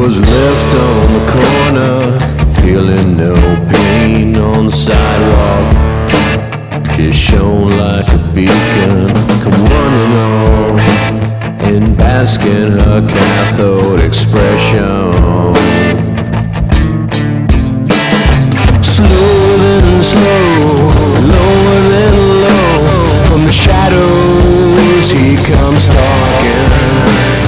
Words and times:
was 0.00 0.18
left 0.18 0.74
on 0.74 1.12
the 1.12 1.24
corner, 1.36 2.18
feeling 2.62 3.18
no 3.18 3.34
pain 3.70 4.34
on 4.34 4.66
the 4.66 4.72
sidewalk. 4.72 5.74
She 6.94 7.12
shone 7.12 7.68
like 7.68 8.08
a 8.08 8.18
beacon, 8.34 9.08
come 9.42 9.60
one 9.80 9.94
and 10.04 10.14
all, 10.26 10.80
and 11.68 11.98
bask 11.98 12.40
in 12.42 12.78
her 12.80 13.06
cathode 13.06 14.00
expression. 14.00 15.12
Slower 18.82 19.56
than 19.84 20.02
slow, 20.02 20.64
lower 21.36 21.80
than 21.92 22.14
low, 22.46 23.24
from 23.26 23.42
the 23.44 23.52
shadows 23.52 25.10
he 25.10 25.36
comes 25.36 25.82
stalking. 25.82 26.70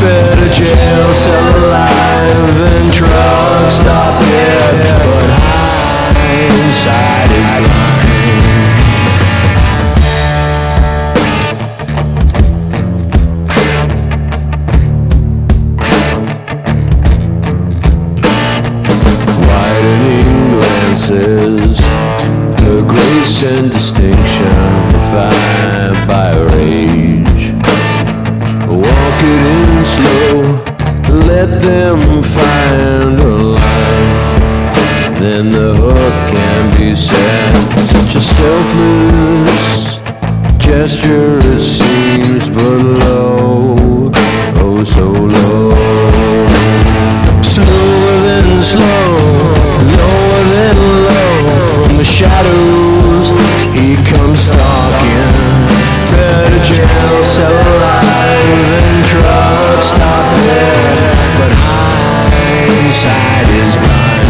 Better 0.03 0.49
jail 0.53 1.15
cell 1.15 1.62
and 23.45 23.73
distinction 23.73 24.53
defied 24.93 26.07
by 26.07 26.31
rage. 26.55 27.53
Walk 28.69 29.19
it 29.21 29.43
in 29.53 29.85
slow, 29.85 30.43
let 31.27 31.61
them 31.61 32.23
find 32.23 33.19
a 33.19 33.35
line. 33.57 35.15
Then 35.17 35.51
the 35.51 35.75
hook 35.75 36.31
can 36.31 36.71
be 36.79 36.95
set. 36.95 37.57
Such 37.91 38.15
a 38.15 38.21
selfless 38.21 39.97
gesture, 40.59 41.39
it 41.39 41.61
seems, 41.61 42.49
but 42.49 42.79
low, 43.03 43.75
oh 44.63 44.85
so 44.85 45.11
low. 45.11 45.73
Slower 47.43 48.17
than 48.27 48.63
slow, 48.63 49.17
lower 49.99 50.43
than 50.55 50.77
low. 51.09 51.33
From 51.75 51.97
the 51.97 52.05
shadows, 52.05 52.92
comes 54.33 54.47
stalking. 54.47 55.33
Better 56.11 56.65
jail 56.65 57.25
cell 57.25 57.53
alive 57.53 58.45
and 58.45 59.05
truck 59.05 59.83
stop 59.83 60.37
dead. 60.39 61.17
But 61.39 61.53
hindsight 61.53 63.49
is 63.51 63.77
blind. 63.77 64.23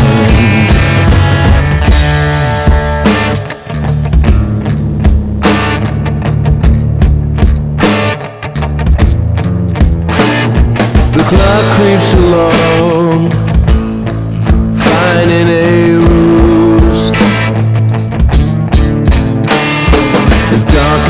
The 11.15 11.23
clock 11.29 11.65
creeps 11.77 12.13
along, 12.15 12.72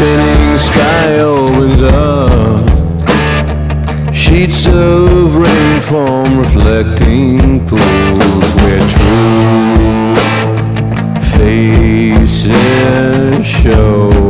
Darkening 0.03 0.59
sky 0.59 1.21
opens 1.21 1.83
up, 1.83 2.67
sheets 4.13 4.67
of 4.67 5.37
rain 5.37 5.81
form 5.81 6.41
reflecting 6.41 7.65
pools 7.69 8.55
where 8.57 8.81
true 8.91 10.17
faces 11.39 13.47
show. 13.47 14.22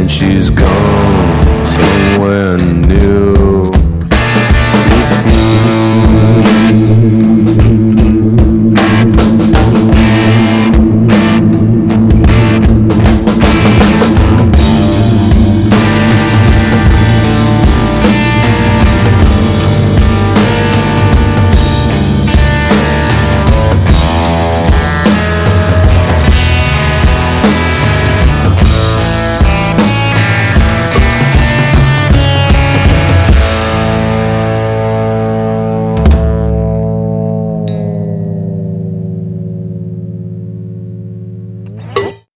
And 0.00 0.10
she's 0.10 0.48
gone 0.48 1.66
somewhere 1.66 2.56
new. 2.56 3.49